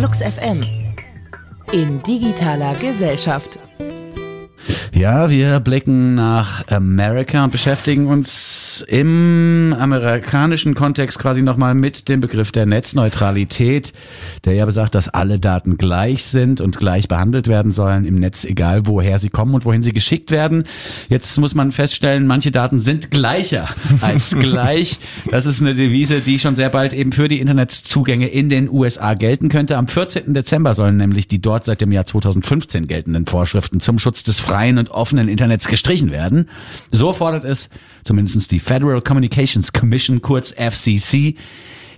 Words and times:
Flux 0.00 0.22
FM 0.22 0.64
in 1.72 2.02
digitaler 2.02 2.74
Gesellschaft. 2.76 3.58
Ja, 4.94 5.28
wir 5.28 5.60
blicken 5.60 6.14
nach 6.14 6.66
Amerika 6.68 7.44
und 7.44 7.52
beschäftigen 7.52 8.06
uns 8.06 8.49
im 8.82 9.74
amerikanischen 9.78 10.74
Kontext 10.74 11.18
quasi 11.18 11.42
nochmal 11.42 11.74
mit 11.74 12.08
dem 12.08 12.20
Begriff 12.20 12.52
der 12.52 12.66
Netzneutralität, 12.66 13.92
der 14.44 14.54
ja 14.54 14.66
besagt, 14.66 14.94
dass 14.94 15.08
alle 15.08 15.38
Daten 15.38 15.76
gleich 15.76 16.24
sind 16.24 16.60
und 16.60 16.78
gleich 16.78 17.08
behandelt 17.08 17.48
werden 17.48 17.72
sollen 17.72 18.04
im 18.04 18.16
Netz, 18.16 18.44
egal 18.44 18.86
woher 18.86 19.18
sie 19.18 19.30
kommen 19.30 19.54
und 19.54 19.64
wohin 19.64 19.82
sie 19.82 19.92
geschickt 19.92 20.30
werden. 20.30 20.64
Jetzt 21.08 21.38
muss 21.38 21.54
man 21.54 21.72
feststellen, 21.72 22.26
manche 22.26 22.50
Daten 22.50 22.80
sind 22.80 23.10
gleicher 23.10 23.68
als 24.00 24.30
gleich. 24.38 24.98
Das 25.30 25.46
ist 25.46 25.60
eine 25.60 25.74
Devise, 25.74 26.20
die 26.20 26.38
schon 26.38 26.56
sehr 26.56 26.70
bald 26.70 26.92
eben 26.92 27.12
für 27.12 27.28
die 27.28 27.40
Internetzugänge 27.40 28.28
in 28.28 28.48
den 28.48 28.70
USA 28.70 29.14
gelten 29.14 29.48
könnte. 29.48 29.76
Am 29.76 29.88
14. 29.88 30.34
Dezember 30.34 30.74
sollen 30.74 30.96
nämlich 30.96 31.28
die 31.28 31.40
dort 31.40 31.66
seit 31.66 31.80
dem 31.80 31.92
Jahr 31.92 32.06
2015 32.06 32.86
geltenden 32.86 33.26
Vorschriften 33.26 33.80
zum 33.80 33.98
Schutz 33.98 34.22
des 34.22 34.40
freien 34.40 34.78
und 34.78 34.90
offenen 34.90 35.28
Internets 35.28 35.68
gestrichen 35.68 36.10
werden. 36.10 36.48
So 36.90 37.12
fordert 37.12 37.44
es 37.44 37.68
zumindest 38.04 38.50
die 38.50 38.60
Federal 38.60 39.00
Communications 39.00 39.72
Commission, 39.72 40.20
kurz 40.20 40.52
FCC, 40.52 41.36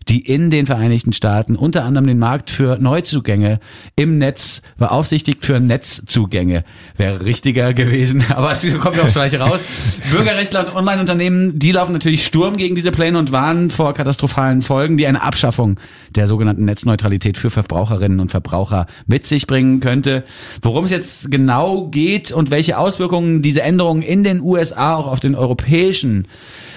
die 0.09 0.21
in 0.21 0.51
den 0.51 0.67
Vereinigten 0.67 1.13
Staaten 1.13 1.57
unter 1.57 1.85
anderem 1.85 2.07
den 2.07 2.19
Markt 2.19 2.51
für 2.51 2.79
Neuzugänge 2.79 3.61
im 3.97 4.19
Netz 4.19 4.63
beaufsichtigt 4.79 5.45
für 5.45 5.61
Netzzugänge. 5.61 6.65
Wäre 6.97 7.25
richtiger 7.25 7.75
gewesen, 7.75 8.25
aber 8.35 8.53
es 8.53 8.67
kommt 8.81 8.97
ja 8.97 9.03
aufs 9.03 9.15
Gleiche 9.15 9.41
raus. 9.41 9.65
Bürgerrechtler 10.11 10.67
und 10.67 10.77
Online-Unternehmen, 10.77 11.59
die 11.59 11.73
laufen 11.73 11.93
natürlich 11.93 12.25
Sturm 12.25 12.57
gegen 12.57 12.75
diese 12.75 12.91
Pläne 12.91 13.19
und 13.19 13.33
warnen 13.33 13.71
vor 13.71 13.95
katastrophalen 13.95 14.63
Folgen, 14.63 14.97
die 14.97 15.07
eine 15.07 15.23
Abschaffung 15.23 15.79
der 16.11 16.27
sogenannten 16.27 16.65
Netzneutralität 16.65 17.39
für 17.39 17.51
Verbraucherinnen 17.51 18.21
und 18.21 18.31
Verbraucher 18.31 18.87
mit 19.07 19.27
sich 19.27 19.47
bringen 19.47 19.81
könnte. 19.81 20.25
Worum 20.61 20.85
es 20.85 20.91
jetzt 20.91 21.31
genau 21.31 21.89
geht 21.89 22.33
und 22.33 22.51
welche 22.51 22.79
Auswirkungen 22.79 23.43
diese 23.43 23.63
Änderungen 23.63 24.03
in 24.03 24.25
den 24.25 24.41
USA 24.41 24.97
auch 24.97 25.07
auf 25.07 25.21
den 25.21 25.35
europäischen 25.35 26.27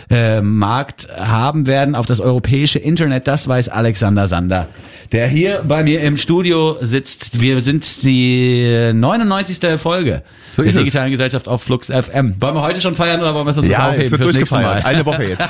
äh, 0.09 0.41
Markt 0.41 1.07
haben 1.15 1.67
werden 1.67 1.95
auf 1.95 2.05
das 2.05 2.19
europäische 2.19 2.79
Internet. 2.79 3.27
Das 3.27 3.47
weiß 3.47 3.69
Alexander 3.69 4.27
Sander, 4.27 4.67
der 5.11 5.27
hier 5.27 5.63
bei 5.67 5.83
mir 5.83 6.01
im 6.01 6.17
Studio 6.17 6.77
sitzt. 6.81 7.41
Wir 7.41 7.61
sind 7.61 8.03
die 8.03 8.91
99. 8.93 9.79
Folge 9.79 10.23
so 10.55 10.63
der 10.63 10.71
digitalen 10.71 11.07
es. 11.07 11.17
Gesellschaft 11.17 11.47
auf 11.47 11.63
Flux 11.63 11.87
FM. 11.87 12.35
Wollen 12.39 12.55
wir 12.55 12.61
heute 12.61 12.79
schon 12.79 12.93
feiern 12.93 13.19
oder 13.19 13.33
wollen 13.33 13.45
wir 13.45 13.51
es 13.51 13.57
uns 13.57 13.67
ja, 13.67 13.89
aufheben 13.89 14.17
fürs 14.17 14.33
nächste 14.33 14.55
Mal? 14.55 14.81
Eine 14.83 15.05
Woche 15.05 15.23
jetzt. 15.25 15.49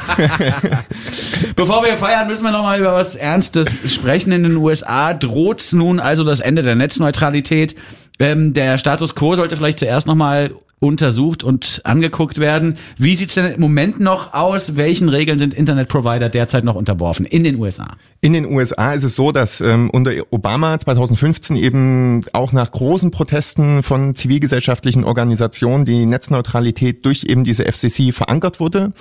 Bevor 1.55 1.83
wir 1.83 1.95
feiern, 1.97 2.27
müssen 2.27 2.43
wir 2.43 2.51
noch 2.51 2.63
mal 2.63 2.79
über 2.79 2.93
was 2.93 3.15
Ernstes 3.15 3.77
sprechen. 3.87 4.31
In 4.31 4.43
den 4.43 4.57
USA 4.57 5.13
droht 5.13 5.67
nun 5.73 5.99
also 5.99 6.23
das 6.23 6.39
Ende 6.39 6.63
der 6.63 6.75
Netzneutralität. 6.75 7.75
Ähm, 8.17 8.53
der 8.53 8.77
Status 8.77 9.13
quo 9.13 9.35
sollte 9.35 9.55
vielleicht 9.55 9.79
zuerst 9.79 10.07
noch 10.07 10.15
mal 10.15 10.51
untersucht 10.85 11.43
und 11.43 11.81
angeguckt 11.83 12.37
werden. 12.37 12.77
Wie 12.97 13.15
sieht's 13.15 13.35
denn 13.35 13.45
im 13.45 13.61
Moment 13.61 13.99
noch 13.99 14.33
aus? 14.33 14.75
Welchen 14.75 15.09
Regeln 15.09 15.37
sind 15.37 15.53
Internetprovider 15.53 16.29
derzeit 16.29 16.63
noch 16.63 16.75
unterworfen 16.75 17.25
in 17.25 17.43
den 17.43 17.59
USA? 17.59 17.97
In 18.21 18.33
den 18.33 18.45
USA 18.45 18.93
ist 18.93 19.03
es 19.03 19.15
so, 19.15 19.31
dass 19.31 19.61
ähm, 19.61 19.89
unter 19.91 20.11
Obama 20.31 20.79
2015 20.79 21.55
eben 21.55 22.21
auch 22.33 22.53
nach 22.53 22.71
großen 22.71 23.11
Protesten 23.11 23.83
von 23.83 24.15
zivilgesellschaftlichen 24.15 25.03
Organisationen 25.03 25.85
die 25.85 26.05
Netzneutralität 26.05 27.05
durch 27.05 27.23
eben 27.23 27.43
diese 27.43 27.65
FCC 27.65 28.13
verankert 28.13 28.59
wurde. 28.59 28.93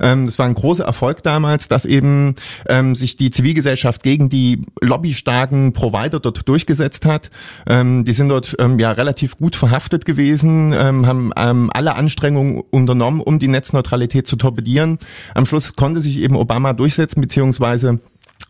Ähm, 0.00 0.26
das 0.26 0.38
war 0.38 0.46
ein 0.46 0.54
großer 0.54 0.84
Erfolg 0.84 1.22
damals, 1.22 1.68
dass 1.68 1.84
eben 1.84 2.34
ähm, 2.68 2.94
sich 2.94 3.16
die 3.16 3.30
Zivilgesellschaft 3.30 4.02
gegen 4.02 4.28
die 4.28 4.62
lobbystarken 4.80 5.72
Provider 5.72 6.18
dort 6.18 6.48
durchgesetzt 6.48 7.06
hat. 7.06 7.30
Ähm, 7.66 8.04
die 8.04 8.12
sind 8.12 8.30
dort 8.30 8.56
ähm, 8.58 8.78
ja 8.78 8.92
relativ 8.92 9.36
gut 9.36 9.54
verhaftet 9.54 10.04
gewesen, 10.04 10.72
ähm, 10.76 11.06
haben 11.06 11.31
ähm, 11.36 11.70
alle 11.72 11.94
Anstrengungen 11.94 12.62
unternommen, 12.70 13.20
um 13.20 13.38
die 13.38 13.48
Netzneutralität 13.48 14.26
zu 14.26 14.36
torpedieren. 14.36 14.98
Am 15.34 15.46
Schluss 15.46 15.76
konnte 15.76 16.00
sich 16.00 16.18
eben 16.18 16.36
Obama 16.36 16.72
durchsetzen, 16.72 17.20
beziehungsweise 17.20 18.00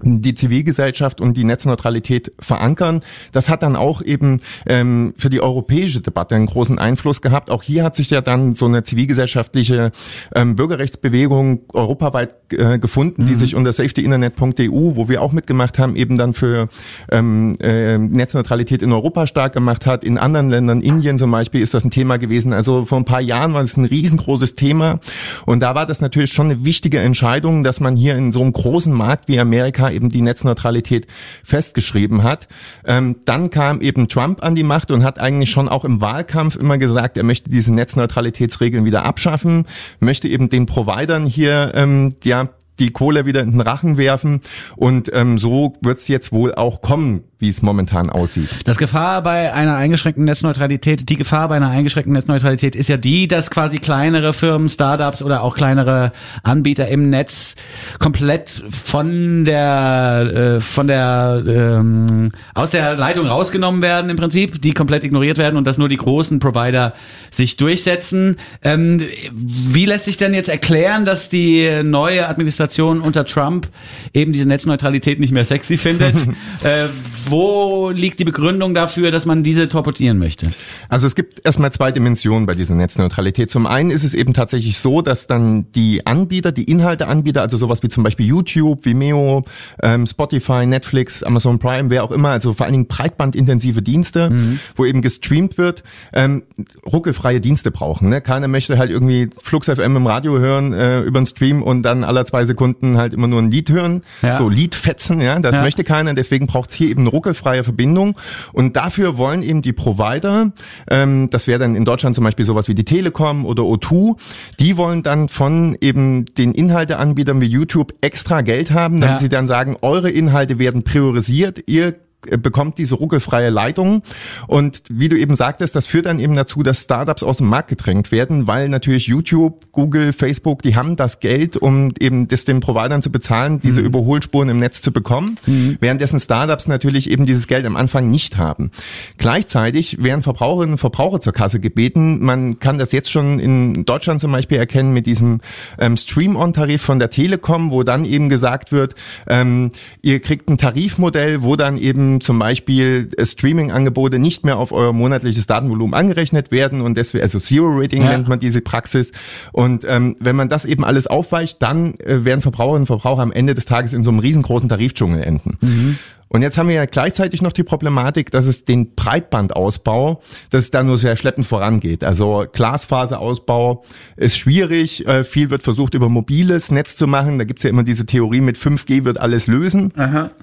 die 0.03 0.35
Zivilgesellschaft 0.35 1.21
und 1.21 1.37
die 1.37 1.45
Netzneutralität 1.45 2.33
verankern. 2.39 3.01
Das 3.33 3.49
hat 3.49 3.63
dann 3.63 3.77
auch 3.77 4.03
eben 4.03 4.41
ähm, 4.67 5.15
für 5.17 5.31
die 5.31 5.41
europäische 5.41 6.01
Debatte 6.01 6.35
einen 6.35 6.47
großen 6.47 6.79
Einfluss 6.79 7.23
gehabt. 7.23 7.51
Auch 7.51 7.63
hier 7.63 7.85
hat 7.85 7.97
sich 7.97 8.11
ja 8.11 8.21
dann 8.21 8.55
so 8.55 8.67
eine 8.67 8.83
zivilgesellschaftliche 8.83 9.93
ähm, 10.35 10.57
Bürgerrechtsbewegung 10.57 11.63
europaweit 11.73 12.35
äh, 12.53 12.79
gefunden, 12.79 13.23
mhm. 13.23 13.27
die 13.27 13.35
sich 13.37 13.55
unter 13.55 13.73
safetyinternet.eu, 13.73 14.97
wo 14.97 15.09
wir 15.09 15.23
auch 15.23 15.33
mitgemacht 15.33 15.79
haben, 15.79 15.97
eben 15.97 16.17
dann 16.17 16.33
für 16.33 16.69
ähm, 17.11 17.57
äh, 17.61 17.99
Netzneutralität 17.99 18.83
in 18.83 18.93
Europa 18.93 19.27
stark 19.27 19.53
gemacht 19.53 19.87
hat. 19.87 20.05
In 20.05 20.19
anderen 20.19 20.51
Ländern, 20.51 20.83
Indien 20.83 21.19
zum 21.19 21.31
Beispiel, 21.31 21.63
ist 21.63 21.75
das 21.75 21.85
ein 21.85 21.91
Thema 21.91 22.17
gewesen. 22.17 22.53
Also 22.53 22.87
vor 22.87 22.99
ein 22.99 23.05
paar 23.05 23.21
Jahren 23.21 23.55
war 23.55 23.63
es 23.63 23.77
ein 23.77 23.85
riesengroßes 23.85 24.57
Thema. 24.57 25.01
Und 25.47 25.61
da 25.61 25.75
war 25.75 25.87
das 25.87 26.01
natürlich 26.01 26.33
schon 26.33 26.51
eine 26.51 26.65
wichtige 26.65 26.99
Entscheidung, 26.99 27.63
dass 27.63 27.81
man 27.81 27.97
hier 27.97 28.17
in 28.17 28.33
so 28.33 28.41
einem 28.41 28.53
großen 28.53 28.93
Markt 28.93 29.29
wie 29.29 29.39
Amerika 29.39 29.92
eben 29.93 30.11
die 30.11 30.23
Netzneutralität 30.23 31.07
festgeschrieben 31.45 32.23
hat. 32.23 32.49
Ähm, 32.85 33.17
dann 33.25 33.51
kam 33.51 33.81
eben 33.81 34.09
Trump 34.09 34.43
an 34.43 34.55
die 34.55 34.63
Macht 34.63 34.91
und 34.91 35.05
hat 35.05 35.19
eigentlich 35.19 35.51
schon 35.51 35.69
auch 35.69 35.85
im 35.85 36.01
Wahlkampf 36.01 36.57
immer 36.57 36.79
gesagt, 36.79 37.17
er 37.17 37.25
möchte 37.25 37.51
diese 37.51 37.73
Netzneutralitätsregeln 37.75 38.85
wieder 38.85 39.05
abschaffen, 39.05 39.67
möchte 40.01 40.29
eben 40.29 40.49
den 40.49 40.67
Providern 40.67 41.27
hier 41.27 41.73
ähm, 41.75 42.15
ja 42.25 42.49
die 42.79 42.91
Kohle 42.91 43.27
wieder 43.27 43.41
in 43.43 43.53
den 43.53 43.61
Rachen 43.61 43.97
werfen. 43.97 44.41
Und 44.77 45.11
ähm, 45.13 45.39
so 45.39 45.75
wird 45.83 45.99
es 45.99 46.09
jetzt 46.09 46.33
wohl 46.33 46.55
auch 46.55 46.81
kommen, 46.81 47.25
wie 47.39 47.49
es 47.49 47.61
momentan 47.61 48.09
aussieht. 48.09 48.49
Das 48.65 48.79
Gefahr 48.79 49.23
bei 49.23 49.53
einer 49.53 49.77
eingeschränkten 49.77 50.25
Netzneutralität, 50.25 51.09
die 51.09 51.17
Gefahr 51.17 51.49
bei 51.49 51.57
einer 51.57 51.71
eingeschränkten 51.71 52.13
Netzneutralität 52.13 52.77
ist 52.77 52.89
ja 52.89 52.97
die, 52.97 53.29
dass 53.29 53.51
quasi 53.51 53.79
kleinere 53.79 54.33
Firmen, 54.33 54.69
Startups 54.69 55.23
oder 55.23 55.43
auch 55.43 55.57
kleinere 55.57 56.13
Anbieter 56.43 56.89
im 56.89 57.11
Netz 57.11 57.57
komplett 57.99 58.63
von 58.71 59.45
der 59.45 60.57
äh, 60.57 60.61
von 60.61 60.87
der 60.87 61.43
ähm, 61.47 62.33
aus 62.55 62.71
der 62.71 62.95
Leitung 62.95 63.27
rausgenommen 63.27 63.83
werden 63.83 64.09
im 64.11 64.17
Prinzip, 64.17 64.63
die 64.63 64.73
komplett 64.73 65.05
ignoriert 65.05 65.37
werden 65.37 65.57
und 65.57 65.67
dass 65.67 65.79
nur 65.79 65.89
die 65.89 65.97
großen 65.97 66.39
Provider 66.39 66.95
sich 67.31 67.57
durchsetzen. 67.57 68.37
Ähm, 68.63 69.03
wie 69.33 69.85
lässt 69.85 70.05
sich 70.05 70.17
denn 70.17 70.33
jetzt 70.33 70.49
erklären, 70.49 71.05
dass 71.05 71.29
die 71.29 71.83
neue 71.83 72.29
Administration 72.29 72.62
Administration 72.63 73.01
unter 73.01 73.25
Trump 73.25 73.69
eben 74.15 74.33
diese 74.33 74.47
Netzneutralität 74.47 75.21
nicht 75.21 75.33
mehr 75.33 75.45
sexy 75.45 75.77
findet. 75.77 76.17
äh, 76.63 76.89
wo 77.29 77.91
liegt 77.91 78.21
die 78.21 78.25
Begründung 78.25 78.75
dafür, 78.75 79.11
dass 79.11 79.27
man 79.27 79.43
diese 79.43 79.69
torpedieren 79.69 80.19
möchte? 80.19 80.51
Also 80.89 81.07
es 81.07 81.15
gibt 81.15 81.45
erstmal 81.45 81.73
zwei 81.73 81.93
Dimensionen 81.93 82.47
bei 82.47 82.55
dieser 82.55 82.75
Netzneutralität. 82.75 83.51
Zum 83.51 83.67
einen 83.67 83.91
ist 83.91 84.05
es 84.05 84.15
eben 84.15 84.35
tatsächlich 84.35 84.79
so, 84.79 85.03
dass 85.03 85.27
dann 85.27 85.71
die 85.73 86.07
Anbieter, 86.07 86.53
die 86.53 86.65
Inhalteanbieter, 86.65 87.43
also 87.43 87.57
sowas 87.57 87.83
wie 87.83 87.89
zum 87.89 88.03
Beispiel 88.03 88.27
YouTube, 88.27 88.85
Vimeo, 88.85 89.45
ähm, 89.83 90.07
Spotify, 90.07 90.67
Netflix, 90.67 91.23
Amazon 91.23 91.59
Prime, 91.59 91.91
wer 91.91 92.05
auch 92.05 92.11
immer, 92.11 92.31
also 92.31 92.53
vor 92.53 92.67
allen 92.67 92.73
Dingen 92.73 92.87
breitbandintensive 92.87 93.83
Dienste, 93.83 94.31
mhm. 94.31 94.61
wo 94.77 94.85
eben 94.85 95.03
gestreamt 95.03 95.59
wird, 95.59 95.83
ähm, 96.13 96.43
ruckelfreie 96.91 97.41
Dienste 97.41 97.71
brauchen. 97.71 98.09
Ne? 98.09 98.21
Keiner 98.21 98.49
möchte 98.49 98.79
halt 98.79 98.91
irgendwie 98.91 99.31
Flux 99.41 99.67
FM 99.67 99.97
im 99.97 100.07
Radio 100.07 100.39
hören 100.39 100.73
äh, 100.73 101.01
über 101.01 101.21
den 101.21 101.27
Stream 101.27 101.63
und 101.63 101.83
dann 101.83 102.05
aller 102.05 102.25
zwei 102.25 102.45
Sekunden 102.45 102.52
halt 102.97 103.13
immer 103.13 103.27
nur 103.27 103.41
ein 103.41 103.51
Lied 103.51 103.71
hören, 103.71 104.03
ja. 104.23 104.37
so 104.37 104.49
Liedfetzen, 104.49 105.21
ja, 105.21 105.39
das 105.39 105.57
ja. 105.57 105.63
möchte 105.63 105.85
keiner, 105.85 106.15
deswegen 106.15 106.47
braucht 106.47 106.71
es 106.71 106.77
hier 106.77 106.89
eben 106.89 107.03
eine 107.03 107.11
ruckelfreie 107.11 107.65
Verbindung 107.65 108.17
und 108.53 108.77
dafür 108.77 109.19
wollen 109.19 109.43
eben 109.43 109.63
die 109.63 109.73
Provider, 109.73 110.53
ähm, 110.89 111.29
das 111.31 111.47
wäre 111.47 111.59
dann 111.59 111.77
in 111.77 111.85
Deutschland 111.85 112.15
zum 112.15 112.25
Beispiel 112.25 112.45
sowas 112.45 112.69
wie 112.69 112.75
die 112.75 112.85
Telekom 112.85 113.45
oder 113.45 113.63
O2, 113.63 114.17
die 114.59 114.77
wollen 114.77 115.03
dann 115.03 115.29
von 115.29 115.77
eben 115.81 116.25
den 116.27 116.53
Inhalteanbietern 116.53 117.41
wie 117.41 117.47
YouTube 117.47 117.95
extra 118.01 118.43
Geld 118.43 118.71
haben, 118.71 119.01
damit 119.01 119.17
ja. 119.17 119.19
sie 119.19 119.29
dann 119.29 119.47
sagen, 119.47 119.77
eure 119.83 120.11
Inhalte 120.11 120.59
werden 120.59 120.83
priorisiert, 120.83 121.65
ihr 121.67 121.95
bekommt 122.31 122.79
diese 122.79 122.95
ruckelfreie 122.95 123.51
Leitung. 123.51 124.03
Und 124.47 124.83
wie 124.89 125.09
du 125.09 125.19
eben 125.19 125.35
sagtest, 125.35 125.75
das 125.75 125.87
führt 125.87 126.07
dann 126.07 126.19
eben 126.19 126.35
dazu, 126.35 126.63
dass 126.63 126.83
Startups 126.83 127.23
aus 127.23 127.39
dem 127.39 127.49
Markt 127.49 127.69
gedrängt 127.69 128.13
werden, 128.13 128.47
weil 128.47 128.69
natürlich 128.69 129.07
YouTube, 129.07 129.73
Google, 129.73 130.13
Facebook, 130.13 130.63
die 130.63 130.77
haben 130.77 130.97
das 130.97 131.21
Geld, 131.21 131.57
um 131.57 131.93
eben 131.99 132.29
das 132.29 132.45
den 132.45 132.61
Providern 132.61 133.03
zu 133.03 133.11
bezahlen, 133.11 133.61
diese 133.61 133.81
mhm. 133.81 133.87
Überholspuren 133.87 134.49
im 134.49 134.59
Netz 134.59 134.81
zu 134.81 134.93
bekommen, 134.93 135.39
mhm. 135.47 135.77
währenddessen 135.81 136.21
Startups 136.21 136.69
natürlich 136.69 137.11
eben 137.11 137.27
dieses 137.27 137.47
Geld 137.47 137.67
am 137.67 137.77
Anfang 137.77 138.11
nicht 138.11 138.37
haben. 138.37 138.71
Gleichzeitig 139.19 140.03
werden 140.03 140.23
Verbraucherinnen 140.23 140.75
und 140.75 140.79
Verbraucher 140.79 141.21
zur 141.21 141.33
Kasse 141.33 141.61
gebeten. 141.61 142.21
Man 142.21 142.59
kann 142.59 142.79
das 142.79 142.93
jetzt 142.93 143.11
schon 143.11 143.39
in 143.39 143.85
Deutschland 143.85 144.21
zum 144.21 144.33
Beispiel 144.33 144.59
erkennen 144.59 144.93
mit 144.93 145.07
diesem 145.07 145.41
ähm, 145.79 145.97
Stream-on-Tarif 145.97 146.83
von 146.83 146.99
der 146.99 147.11
Telekom, 147.11 147.71
wo 147.71 147.83
dann 147.83 148.05
eben 148.05 148.29
gesagt 148.29 148.73
wird, 148.73 148.95
ähm, 149.27 149.73
ihr 150.03 150.21
kriegt 150.21 150.49
ein 150.49 150.59
Tarifmodell, 150.59 151.43
wo 151.43 151.57
dann 151.57 151.77
eben 151.77 152.12
zum 152.21 152.39
Beispiel 152.39 153.09
äh, 153.17 153.25
Streaming-Angebote 153.25 154.19
nicht 154.19 154.45
mehr 154.45 154.59
auf 154.59 154.73
euer 154.73 154.93
monatliches 154.93 155.47
Datenvolumen 155.47 155.95
angerechnet 155.95 156.51
werden 156.51 156.81
und 156.81 156.97
deswegen, 156.97 157.23
also 157.23 157.39
Zero 157.39 157.69
Rating 157.69 158.03
ja. 158.03 158.11
nennt 158.11 158.29
man 158.29 158.39
diese 158.39 158.61
Praxis. 158.61 159.13
Und 159.53 159.85
ähm, 159.89 160.17
wenn 160.21 160.37
man 160.37 160.49
das 160.49 160.65
eben 160.65 160.85
alles 160.85 161.07
aufweicht, 161.07 161.63
dann 161.63 161.95
äh, 161.95 162.25
werden 162.25 162.41
Verbraucherinnen 162.41 162.83
und 162.83 162.87
Verbraucher 162.87 163.23
am 163.23 163.33
Ende 163.33 163.55
des 163.55 163.65
Tages 163.65 163.93
in 163.93 164.03
so 164.03 164.11
einem 164.11 164.19
riesengroßen 164.19 164.69
Tarifdschungel 164.69 165.23
enden. 165.23 165.59
Mhm. 165.61 165.99
Und 166.33 166.41
jetzt 166.41 166.57
haben 166.57 166.69
wir 166.69 166.77
ja 166.77 166.87
gleichzeitig 166.87 167.43
noch 167.43 167.53
die 167.53 167.63
Problematik, 167.63 168.31
dass 168.31 168.47
es 168.47 168.65
den 168.65 168.95
Breitbandausbau, 168.95 170.23
dass 170.49 170.65
es 170.65 170.71
da 170.71 170.83
nur 170.83 170.97
sehr 170.97 171.17
schleppend 171.17 171.47
vorangeht. 171.47 172.05
Also 172.05 172.47
Glasfaserausbau 172.51 173.85
ist 174.17 174.39
schwierig. 174.39 175.07
Äh, 175.07 175.25
viel 175.25 175.51
wird 175.51 175.63
versucht, 175.63 175.93
über 175.93 176.09
mobiles 176.09 176.71
Netz 176.71 176.97
zu 176.97 177.07
machen. 177.07 177.39
Da 177.39 177.45
gibt's 177.45 177.65
ja 177.65 177.71
immer 177.71 177.83
diese 177.83 178.07
Theorie, 178.07 178.41
mit 178.41 178.57
5G 178.57 179.05
wird 179.05 179.19
alles 179.19 179.47
lösen. 179.47 179.93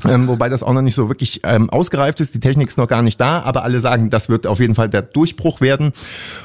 Ähm, 0.07 0.27
wobei 0.27 0.47
das 0.47 0.61
auch 0.61 0.73
noch 0.73 0.83
nicht 0.83 0.93
so 0.93 1.09
wirklich 1.09 1.41
ähm, 1.43 1.71
ausgereift 1.71 2.19
ist. 2.19 2.35
Die 2.35 2.39
Technik 2.39 2.67
ist 2.67 2.77
noch 2.77 2.87
gar 2.87 3.01
nicht 3.01 3.19
da, 3.19 3.41
aber 3.41 3.63
alle 3.63 3.79
sagen, 3.79 4.11
das 4.11 4.29
wird 4.29 4.45
auf 4.45 4.59
jeden 4.59 4.75
Fall 4.75 4.89
der 4.89 5.01
Durchbruch 5.01 5.59
werden. 5.59 5.93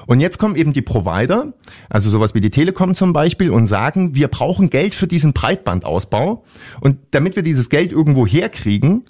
Und 0.06 0.20
jetzt 0.20 0.38
kommen 0.38 0.56
eben 0.56 0.72
die 0.72 0.80
Provider, 0.80 1.52
also 1.90 2.08
sowas 2.08 2.32
wie 2.32 2.40
die 2.40 2.50
Telekom 2.50 2.94
zum 2.94 3.12
Beispiel, 3.12 3.50
und 3.50 3.66
sagen, 3.66 4.14
wir 4.14 4.28
brauchen 4.28 4.70
Geld 4.70 4.94
für 4.94 5.06
diesen 5.06 5.34
Breitbandausbau. 5.34 6.44
Und 6.80 6.96
damit 7.10 7.36
wir 7.36 7.42
dieses 7.42 7.68
Geld 7.68 7.92
irgendwo 7.92 8.26
herkriegen, 8.26 9.02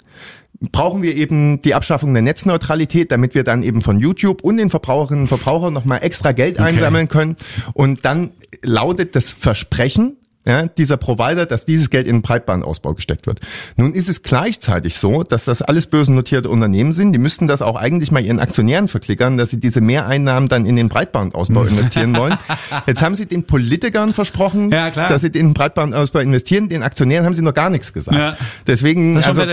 brauchen 0.71 1.01
wir 1.01 1.15
eben 1.15 1.61
die 1.61 1.75
Abschaffung 1.75 2.13
der 2.13 2.23
Netzneutralität, 2.23 3.11
damit 3.11 3.35
wir 3.35 3.43
dann 3.43 3.63
eben 3.63 3.81
von 3.81 3.99
YouTube 3.99 4.43
und 4.43 4.57
den 4.57 4.69
Verbraucherinnen 4.69 5.23
und 5.23 5.27
Verbrauchern 5.27 5.73
nochmal 5.73 5.99
extra 6.03 6.31
Geld 6.31 6.55
Okay. 6.55 6.69
einsammeln 6.69 7.07
können. 7.07 7.35
Und 7.73 8.05
dann 8.05 8.31
lautet 8.61 9.15
das 9.15 9.31
Versprechen, 9.31 10.17
ja, 10.45 10.67
dieser 10.67 10.97
Provider, 10.97 11.45
dass 11.45 11.65
dieses 11.65 11.89
Geld 11.89 12.07
in 12.07 12.17
den 12.17 12.21
Breitbandausbau 12.21 12.93
gesteckt 12.93 13.25
wird. 13.25 13.39
Nun 13.77 13.93
ist 13.93 14.09
es 14.09 14.21
gleichzeitig 14.21 14.95
so, 14.95 15.23
dass 15.23 15.45
das 15.45 15.63
alles 15.63 15.87
börsennotierte 15.87 16.49
Unternehmen 16.49 16.93
sind. 16.93 17.13
Die 17.13 17.19
müssten 17.19 17.47
das 17.47 17.63
auch 17.63 17.75
eigentlich 17.75 18.11
mal 18.11 18.23
ihren 18.23 18.39
Aktionären 18.39 18.87
verklickern, 18.87 19.37
dass 19.37 19.49
sie 19.49 19.59
diese 19.59 19.81
Mehreinnahmen 19.81 20.47
dann 20.47 20.67
in 20.67 20.75
den 20.75 20.87
Breitbandausbau 20.87 21.63
investieren 21.63 22.15
wollen. 22.15 22.37
Jetzt 22.85 23.01
haben 23.01 23.15
sie 23.15 23.25
den 23.25 23.43
Politikern 23.43 24.13
versprochen, 24.13 24.71
Ja, 24.71 24.91
dass 24.91 25.21
sie 25.21 25.31
den 25.31 25.55
Breitbandausbau 25.55 26.19
investieren. 26.19 26.69
Den 26.69 26.83
Aktionären 26.83 27.25
haben 27.25 27.33
sie 27.33 27.41
noch 27.41 27.53
gar 27.53 27.71
nichts 27.71 27.91
gesagt. 27.91 28.17
Ja. 28.17 28.37
Deswegen 28.67 29.17
also, 29.17 29.43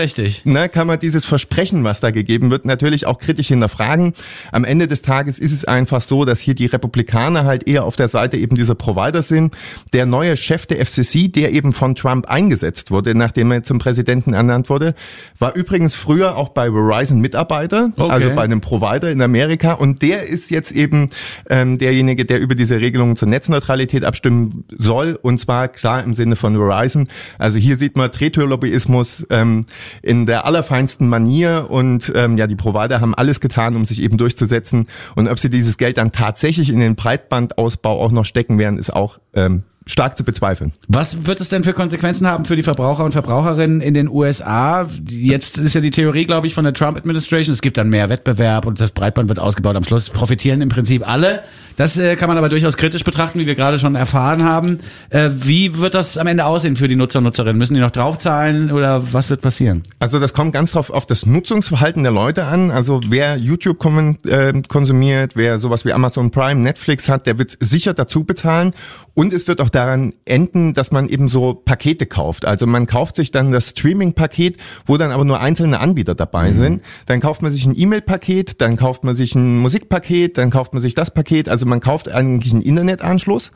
ne, 0.43 0.69
kann 0.69 0.85
man 0.85 0.99
dieses 0.99 1.25
Versprechen, 1.25 1.83
was 1.83 2.01
da 2.01 2.11
gegeben 2.11 2.51
wird, 2.51 2.65
natürlich 2.65 3.07
auch 3.07 3.17
kritisch 3.17 3.47
hinterfragen. 3.47 4.13
Am 4.51 4.63
Ende 4.63 4.87
des 4.87 5.01
Tages 5.01 5.39
ist 5.39 5.53
es 5.53 5.65
einfach 5.65 6.03
so, 6.03 6.23
dass 6.23 6.39
hier 6.39 6.53
die 6.53 6.67
Republikaner 6.67 7.45
halt 7.45 7.67
eher 7.67 7.85
auf 7.85 7.95
der 7.95 8.09
Seite 8.09 8.37
eben 8.37 8.55
dieser 8.55 8.75
Provider 8.75 9.23
sind. 9.23 9.55
Der 9.91 10.05
neue 10.05 10.37
Chef 10.37 10.67
der 10.67 10.82
FCC, 10.83 11.29
der 11.29 11.51
eben 11.53 11.73
von 11.73 11.95
Trump 11.95 12.27
eingesetzt 12.27 12.91
wurde, 12.91 13.15
nachdem 13.15 13.51
er 13.51 13.63
zum 13.63 13.79
Präsidenten 13.79 14.33
ernannt 14.33 14.69
wurde, 14.69 14.95
war 15.39 15.55
übrigens 15.55 15.95
früher 15.95 16.35
auch 16.37 16.49
bei 16.49 16.71
Verizon 16.71 17.19
Mitarbeiter, 17.19 17.91
Okay. 17.97 18.11
also 18.11 18.29
bei 18.35 18.43
einem 18.43 18.61
Provider 18.61 19.11
in 19.11 19.21
Amerika. 19.21 19.73
Und 19.73 20.01
der 20.01 20.23
ist 20.23 20.49
jetzt 20.49 20.71
eben 20.71 21.09
ähm, 21.49 21.77
derjenige, 21.77 22.25
der 22.25 22.39
über 22.39 22.55
diese 22.55 22.79
Regelungen 22.79 23.15
zur 23.15 23.27
Netzneutralität 23.27 24.03
abstimmen 24.03 24.65
soll. 24.69 25.17
Und 25.21 25.39
zwar 25.39 25.67
klar 25.67 26.03
im 26.03 26.13
Sinne 26.13 26.35
von 26.35 26.55
Verizon. 26.55 27.07
Also 27.37 27.59
hier 27.59 27.77
sieht 27.77 27.95
man 27.95 28.11
Drehtürlobbyismus 28.11 29.25
ähm, 29.29 29.65
in 30.01 30.25
der 30.25 30.45
allerfeinsten 30.45 31.07
Manier. 31.07 31.67
Und 31.69 32.11
ähm, 32.15 32.37
ja, 32.37 32.47
die 32.47 32.55
Provider 32.55 33.01
haben 33.01 33.15
alles 33.15 33.39
getan, 33.39 33.75
um 33.75 33.85
sich 33.85 34.01
eben 34.01 34.17
durchzusetzen. 34.17 34.87
Und 35.15 35.27
ob 35.27 35.39
sie 35.39 35.49
dieses 35.49 35.77
Geld 35.77 35.97
dann 35.97 36.11
tatsächlich 36.11 36.69
in 36.69 36.79
den 36.79 36.95
Breitbandausbau 36.95 38.01
auch 38.01 38.11
noch 38.11 38.25
stecken 38.25 38.57
werden, 38.57 38.77
ist 38.77 38.93
auch 38.93 39.19
ähm, 39.33 39.63
stark 39.85 40.17
zu 40.17 40.23
bezweifeln. 40.23 40.71
Was 40.87 41.25
wird 41.25 41.41
es 41.41 41.49
denn 41.49 41.63
für 41.63 41.73
Konsequenzen 41.73 42.27
haben 42.27 42.45
für 42.45 42.55
die 42.55 42.63
Verbraucher 42.63 43.03
und 43.03 43.11
Verbraucherinnen 43.11 43.81
in 43.81 43.93
den 43.93 44.09
USA? 44.09 44.87
Jetzt 45.07 45.57
ist 45.57 45.75
ja 45.75 45.81
die 45.81 45.91
Theorie, 45.91 46.25
glaube 46.25 46.47
ich, 46.47 46.53
von 46.53 46.63
der 46.63 46.73
Trump-Administration, 46.73 47.53
es 47.53 47.61
gibt 47.61 47.77
dann 47.77 47.89
mehr 47.89 48.09
Wettbewerb 48.09 48.65
und 48.65 48.79
das 48.79 48.91
Breitband 48.91 49.29
wird 49.29 49.39
ausgebaut. 49.39 49.75
Am 49.75 49.83
Schluss 49.83 50.09
profitieren 50.09 50.61
im 50.61 50.69
Prinzip 50.69 51.07
alle. 51.07 51.43
Das 51.75 51.97
äh, 51.97 52.15
kann 52.15 52.27
man 52.27 52.37
aber 52.37 52.49
durchaus 52.49 52.77
kritisch 52.77 53.03
betrachten, 53.03 53.39
wie 53.39 53.47
wir 53.47 53.55
gerade 53.55 53.79
schon 53.79 53.95
erfahren 53.95 54.43
haben. 54.43 54.79
Äh, 55.09 55.29
wie 55.33 55.77
wird 55.79 55.95
das 55.95 56.17
am 56.17 56.27
Ende 56.27 56.45
aussehen 56.45 56.75
für 56.75 56.87
die 56.87 56.95
Nutzer 56.95 57.19
und 57.19 57.25
Nutzerinnen? 57.25 57.57
Müssen 57.57 57.73
die 57.73 57.79
noch 57.79 57.91
draufzahlen 57.91 58.71
oder 58.71 59.13
was 59.13 59.29
wird 59.29 59.41
passieren? 59.41 59.83
Also 59.99 60.19
das 60.19 60.33
kommt 60.33 60.53
ganz 60.53 60.71
drauf 60.71 60.91
auf 60.91 61.05
das 61.05 61.25
Nutzungsverhalten 61.25 62.03
der 62.03 62.11
Leute 62.11 62.45
an. 62.45 62.71
Also 62.71 63.01
wer 63.07 63.37
YouTube 63.37 63.83
äh, 63.83 64.61
konsumiert, 64.67 65.35
wer 65.35 65.57
sowas 65.57 65.83
wie 65.85 65.93
Amazon 65.93 66.29
Prime, 66.31 66.61
Netflix 66.61 67.09
hat, 67.09 67.25
der 67.25 67.39
wird 67.39 67.57
sicher 67.59 67.93
dazu 67.93 68.23
bezahlen. 68.23 68.73
Und 69.15 69.33
es 69.33 69.47
wird 69.47 69.61
auch 69.61 69.69
daran 69.75 70.13
enden, 70.25 70.73
dass 70.73 70.91
man 70.91 71.09
eben 71.09 71.27
so 71.27 71.53
Pakete 71.53 72.05
kauft. 72.05 72.45
Also 72.45 72.67
man 72.67 72.85
kauft 72.85 73.15
sich 73.15 73.31
dann 73.31 73.51
das 73.51 73.69
Streaming-Paket, 73.69 74.57
wo 74.85 74.97
dann 74.97 75.11
aber 75.11 75.25
nur 75.25 75.39
einzelne 75.39 75.79
Anbieter 75.79 76.15
dabei 76.15 76.53
sind. 76.53 76.81
Dann 77.05 77.19
kauft 77.19 77.41
man 77.41 77.51
sich 77.51 77.65
ein 77.65 77.77
E-Mail-Paket, 77.77 78.61
dann 78.61 78.75
kauft 78.77 79.03
man 79.03 79.13
sich 79.13 79.35
ein 79.35 79.57
Musikpaket, 79.59 80.37
dann 80.37 80.49
kauft 80.49 80.73
man 80.73 80.81
sich 80.81 80.93
das 80.93 81.11
Paket. 81.11 81.49
Also 81.49 81.65
man 81.65 81.79
kauft 81.79 82.09
eigentlich 82.09 82.53
einen 82.53 82.61
Internetanschluss. 82.61 83.51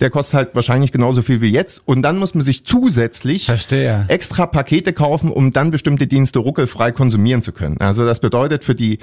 Der 0.00 0.10
kostet 0.10 0.34
halt 0.34 0.54
wahrscheinlich 0.54 0.92
genauso 0.92 1.22
viel 1.22 1.40
wie 1.40 1.50
jetzt. 1.50 1.82
Und 1.84 2.02
dann 2.02 2.18
muss 2.18 2.34
man 2.34 2.42
sich 2.42 2.64
zusätzlich 2.64 3.46
Verstehe. 3.46 4.04
extra 4.08 4.46
Pakete 4.46 4.92
kaufen, 4.92 5.30
um 5.30 5.52
dann 5.52 5.70
bestimmte 5.70 6.06
Dienste 6.06 6.40
ruckelfrei 6.40 6.92
konsumieren 6.92 7.42
zu 7.42 7.52
können. 7.52 7.78
Also 7.80 8.04
das 8.04 8.20
bedeutet 8.20 8.64
für 8.64 8.74
die 8.74 8.98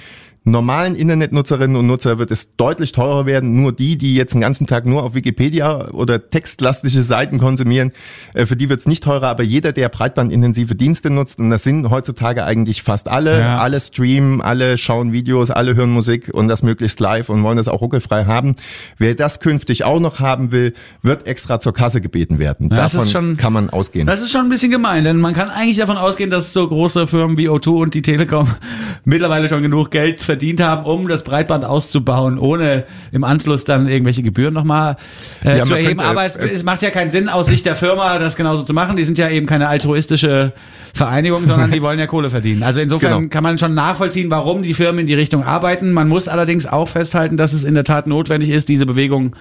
normalen 0.52 0.96
Internetnutzerinnen 0.96 1.76
und 1.76 1.88
Nutzer 1.88 2.18
wird 2.20 2.32
es 2.32 2.56
deutlich 2.56 2.92
teurer 2.92 3.26
werden. 3.26 3.62
Nur 3.62 3.72
die, 3.74 3.98
die 3.98 4.16
jetzt 4.16 4.34
den 4.34 4.42
ganzen 4.42 4.66
Tag 4.68 4.86
nur 4.86 5.04
auf 5.04 5.14
Wikipedia 5.14 5.90
oder 5.92 6.30
textlastische 6.30 7.04
Seiten 7.04 7.38
konsumieren, 7.38 7.92
äh, 8.34 8.46
für 8.46 8.56
die 8.56 8.70
wird 8.70 8.80
es 8.80 8.88
nicht 8.88 9.04
teurer. 9.04 9.28
Aber 9.28 9.44
jeder, 9.44 9.72
der 9.74 9.90
breitbandintensive 9.90 10.76
Dienste 10.76 11.10
nutzt, 11.10 11.40
und 11.40 11.50
das 11.50 11.64
sind 11.64 11.90
heutzutage 11.90 12.46
eigentlich 12.46 12.82
fast 12.84 13.08
alle, 13.10 13.40
Ja. 13.40 13.58
alle 13.58 13.80
streamen, 13.80 14.42
alle 14.42 14.78
schauen 14.78 15.12
Videos, 15.14 15.52
alle 15.52 15.76
hören 15.76 15.90
Musik 15.92 16.30
und 16.34 16.48
das 16.48 16.64
möglichst 16.64 17.00
live 17.00 17.30
und 17.30 17.44
wollen 17.44 17.58
das 17.58 17.68
auch 17.68 17.82
ruckelfrei 17.82 18.26
haben. 18.26 18.56
Wer 18.98 19.16
das 19.16 19.40
künftig 19.40 19.84
auch 19.84 20.00
noch 20.00 20.20
haben 20.20 20.52
will, 20.52 20.74
wird 21.02 21.28
extra 21.28 21.60
zur 21.60 21.74
Kasse 21.74 22.02
gebeten 22.02 22.40
werden. 22.40 22.70
Ja, 22.72 22.78
das 22.78 22.92
Davon 22.94 23.06
ist 23.06 23.12
schon- 23.12 23.38
kann 23.38 23.54
man 23.54 23.70
ausgehen. 23.70 24.08
Das 24.08 24.22
ist 24.22 24.32
schon 24.32 24.42
ein 24.46 24.50
bisschen 24.50 24.72
gemein, 24.72 25.04
denn 25.04 25.18
man 25.18 25.34
kann 25.34 25.50
eigentlich 25.50 25.78
davon 25.78 25.98
ausgehen, 25.98 26.30
dass 26.30 26.54
so 26.54 26.68
große 26.68 27.08
Firmen 27.08 27.38
wie 27.38 27.50
O2 27.50 27.70
und 27.82 27.94
die 27.94 28.02
Telekom 28.02 28.48
mittlerweile 29.06 29.48
schon 29.48 29.62
genug 29.62 29.92
Geld 29.92 30.22
verdient 30.38 30.62
haben, 30.62 30.86
um 30.86 31.08
das 31.08 31.24
Breitband 31.24 31.66
auszubauen, 31.66 32.38
ohne 32.38 32.86
im 33.12 33.24
Anschluss 33.24 33.64
dann 33.64 33.88
irgendwelche 33.88 34.22
Gebühren 34.22 34.54
nochmal 34.54 34.98
äh, 35.44 35.58
Ja, 35.58 35.66
zu 35.66 35.74
erheben. 35.74 35.98
könnte, 35.98 36.06
Aber 36.06 36.24
äh, 36.24 36.28
es, 36.28 36.36
es 36.36 36.64
macht 36.64 36.82
ja 36.84 36.92
keinen 36.92 37.10
Sinn 37.10 37.28
aus 37.28 37.48
Sicht 37.48 37.66
der 37.66 37.76
Firma, 37.76 38.20
das 38.20 38.36
genauso 38.36 38.64
zu 38.64 38.74
machen. 38.74 38.96
Die 38.98 39.04
sind 39.04 39.18
ja 39.18 39.30
eben 39.30 39.48
keine 39.48 39.68
altruistische 39.68 40.54
Vereinigung, 40.94 41.46
sondern 41.48 41.72
die 41.72 41.82
wollen 41.88 41.98
ja 42.00 42.06
Kohle 42.08 42.30
verdienen. 42.30 42.62
Also 42.64 42.82
insofern 42.82 43.18
Genau. 43.18 43.30
kann 43.30 43.44
man 43.44 43.58
schon 43.58 43.74
nachvollziehen, 43.74 44.30
warum 44.30 44.62
die 44.64 44.74
Firmen 44.74 45.00
in 45.00 45.08
die 45.08 45.14
Richtung 45.16 45.44
arbeiten. 45.44 45.92
Man 45.92 46.08
muss 46.08 46.28
allerdings 46.28 46.68
auch 46.68 46.88
festhalten, 46.88 47.36
dass 47.38 47.54
es 47.54 47.64
in 47.64 47.74
der 47.74 47.84
Tat 47.84 48.06
notwendig 48.08 48.50
ist, 48.52 48.70
diese 48.70 48.86
Bewegung 48.86 49.34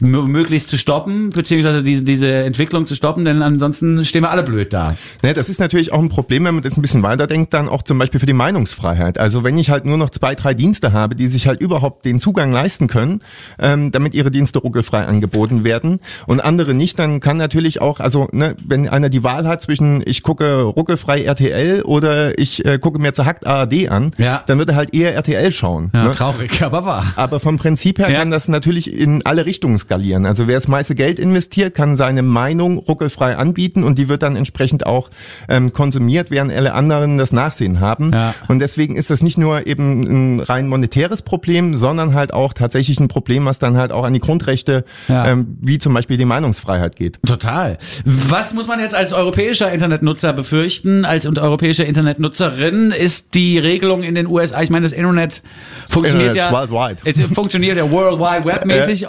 möglichst 0.00 0.70
zu 0.70 0.78
stoppen, 0.78 1.30
beziehungsweise 1.30 1.82
diese, 1.82 2.04
diese 2.04 2.30
Entwicklung 2.32 2.86
zu 2.86 2.94
stoppen, 2.94 3.24
denn 3.24 3.42
ansonsten 3.42 4.04
stehen 4.04 4.22
wir 4.22 4.30
alle 4.30 4.42
blöd 4.42 4.72
da. 4.72 4.94
Ne, 5.22 5.34
das 5.34 5.48
ist 5.48 5.58
natürlich 5.60 5.92
auch 5.92 5.98
ein 6.00 6.08
Problem, 6.08 6.44
wenn 6.44 6.54
man 6.54 6.62
das 6.62 6.76
ein 6.76 6.82
bisschen 6.82 7.02
weiterdenkt, 7.02 7.52
dann 7.54 7.68
auch 7.68 7.82
zum 7.82 7.98
Beispiel 7.98 8.20
für 8.20 8.26
die 8.26 8.32
Meinungsfreiheit. 8.32 9.18
Also 9.18 9.44
wenn 9.44 9.56
ich 9.58 9.70
halt 9.70 9.84
nur 9.84 9.96
noch 9.96 10.10
zwei, 10.10 10.34
drei 10.34 10.54
Dienste 10.54 10.92
habe, 10.92 11.14
die 11.14 11.28
sich 11.28 11.46
halt 11.46 11.60
überhaupt 11.60 12.04
den 12.04 12.20
Zugang 12.20 12.52
leisten 12.52 12.86
können, 12.86 13.20
ähm, 13.58 13.90
damit 13.92 14.14
ihre 14.14 14.30
Dienste 14.30 14.58
ruckelfrei 14.60 15.04
angeboten 15.04 15.64
werden 15.64 16.00
und 16.26 16.40
andere 16.40 16.74
nicht, 16.74 16.98
dann 16.98 17.20
kann 17.20 17.36
natürlich 17.36 17.80
auch, 17.80 18.00
also 18.00 18.28
ne, 18.32 18.56
wenn 18.64 18.88
einer 18.88 19.08
die 19.08 19.24
Wahl 19.24 19.46
hat 19.46 19.62
zwischen 19.62 20.02
ich 20.06 20.22
gucke 20.22 20.62
ruckelfrei 20.62 21.22
RTL 21.24 21.82
oder 21.82 22.38
ich 22.38 22.64
äh, 22.64 22.78
gucke 22.78 22.98
mir 22.98 23.12
zerhackt 23.14 23.46
ARD 23.46 23.88
an, 23.88 24.12
Ja. 24.18 24.42
dann 24.46 24.58
wird 24.58 24.70
er 24.70 24.76
halt 24.76 24.94
eher 24.94 25.14
RTL 25.14 25.50
schauen. 25.52 25.90
Ja, 25.92 26.04
ne? 26.04 26.10
traurig, 26.12 26.62
aber 26.62 26.84
wahr. 26.84 27.04
Aber 27.16 27.40
vom 27.40 27.58
Prinzip 27.58 27.98
her 27.98 28.10
Ja. 28.10 28.18
kann 28.20 28.30
das 28.30 28.48
natürlich 28.48 28.92
in 28.92 29.24
alle 29.26 29.46
Richtungen 29.46 29.78
skalieren. 29.88 30.26
Also 30.26 30.46
wer 30.48 30.54
das 30.56 30.68
meiste 30.68 30.94
Geld 30.94 31.18
investiert, 31.18 31.74
kann 31.74 31.96
seine 31.96 32.22
Meinung 32.22 32.76
ruckelfrei 32.76 33.36
anbieten 33.36 33.84
und 33.84 33.98
die 33.98 34.08
wird 34.08 34.22
dann 34.22 34.36
entsprechend 34.36 34.84
auch 34.84 35.08
ähm, 35.48 35.72
konsumiert, 35.72 36.30
während 36.30 36.52
alle 36.52 36.74
anderen 36.74 37.16
das 37.16 37.32
Nachsehen 37.32 37.80
haben. 37.80 38.12
Ja. 38.12 38.34
Und 38.48 38.58
deswegen 38.58 38.96
ist 38.96 39.08
das 39.08 39.22
nicht 39.22 39.38
nur 39.38 39.66
eben 39.66 40.36
ein 40.36 40.40
rein 40.40 40.68
monetäres 40.68 41.22
Problem, 41.22 41.76
sondern 41.78 42.12
halt 42.14 42.34
auch 42.34 42.52
tatsächlich 42.52 43.00
ein 43.00 43.08
Problem, 43.08 43.46
was 43.46 43.58
dann 43.58 43.78
halt 43.78 43.90
auch 43.90 44.04
an 44.04 44.12
die 44.12 44.20
Grundrechte, 44.20 44.84
Ja. 45.08 45.26
ähm, 45.26 45.56
wie 45.62 45.78
zum 45.78 45.94
Beispiel 45.94 46.18
die 46.18 46.26
Meinungsfreiheit 46.26 46.94
geht. 46.96 47.18
Total. 47.26 47.78
Was 48.04 48.52
muss 48.52 48.66
man 48.66 48.80
jetzt 48.80 48.94
als 48.94 49.14
europäischer 49.14 49.72
Internetnutzer 49.72 50.34
befürchten, 50.34 51.06
als 51.06 51.24
und 51.26 51.38
europäische 51.38 51.84
Internetnutzerin? 51.84 52.90
Ist 52.92 53.34
die 53.34 53.58
Regelung 53.58 54.02
in 54.02 54.14
den 54.14 54.26
USA, 54.30 54.60
ich 54.60 54.68
meine, 54.68 54.82
das 54.82 54.92
Internet 54.92 55.42
funktioniert 55.88 56.34
Internet 56.34 56.52
ja 56.52 56.68
worldwide. 56.70 57.00
Es 57.04 57.32
funktioniert 57.32 57.78
ja 57.78 57.90
World 57.90 58.18
Wide 58.18 58.44
Web 58.44 58.66
mäßig, 58.66 59.08